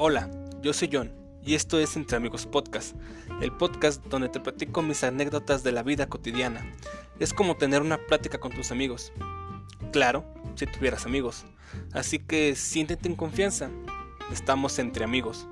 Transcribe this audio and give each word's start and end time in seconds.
Hola, 0.00 0.30
yo 0.62 0.72
soy 0.72 0.88
John 0.92 1.12
y 1.44 1.56
esto 1.56 1.80
es 1.80 1.96
Entre 1.96 2.16
Amigos 2.16 2.46
Podcast, 2.46 2.94
el 3.42 3.50
podcast 3.50 4.00
donde 4.04 4.28
te 4.28 4.38
platico 4.38 4.80
mis 4.80 5.02
anécdotas 5.02 5.64
de 5.64 5.72
la 5.72 5.82
vida 5.82 6.08
cotidiana. 6.08 6.72
Es 7.18 7.34
como 7.34 7.56
tener 7.56 7.82
una 7.82 7.98
plática 7.98 8.38
con 8.38 8.52
tus 8.52 8.70
amigos. 8.70 9.12
Claro, 9.90 10.24
si 10.54 10.66
tuvieras 10.66 11.04
amigos. 11.04 11.46
Así 11.92 12.20
que 12.20 12.54
siéntete 12.54 13.08
en 13.08 13.16
confianza. 13.16 13.70
Estamos 14.32 14.78
entre 14.78 15.02
amigos. 15.02 15.48